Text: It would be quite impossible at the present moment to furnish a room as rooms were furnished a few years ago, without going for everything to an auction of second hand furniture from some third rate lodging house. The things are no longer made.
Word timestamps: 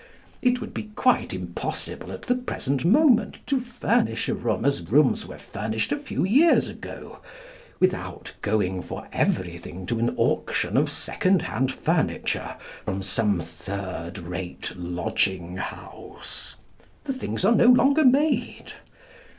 It 0.41 0.59
would 0.59 0.73
be 0.73 0.89
quite 0.95 1.31
impossible 1.31 2.11
at 2.11 2.23
the 2.23 2.33
present 2.33 2.83
moment 2.83 3.37
to 3.45 3.61
furnish 3.61 4.27
a 4.29 4.33
room 4.33 4.65
as 4.65 4.81
rooms 4.81 5.27
were 5.27 5.37
furnished 5.37 5.91
a 5.91 5.99
few 5.99 6.23
years 6.23 6.67
ago, 6.67 7.19
without 7.79 8.33
going 8.41 8.81
for 8.81 9.07
everything 9.13 9.85
to 9.85 9.99
an 9.99 10.15
auction 10.17 10.75
of 10.75 10.89
second 10.89 11.43
hand 11.43 11.71
furniture 11.71 12.55
from 12.83 13.03
some 13.03 13.41
third 13.41 14.17
rate 14.17 14.73
lodging 14.75 15.57
house. 15.57 16.55
The 17.03 17.13
things 17.13 17.45
are 17.45 17.53
no 17.55 17.67
longer 17.67 18.03
made. 18.03 18.73